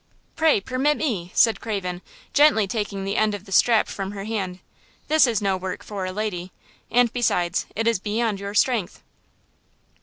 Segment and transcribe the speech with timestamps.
[0.35, 2.01] "Pray permit me," said Craven,
[2.33, 4.57] gently taking the end of the strap from her hand;
[5.09, 6.51] "this is no work for a lady,
[6.89, 9.03] and, besides, is beyond your strength."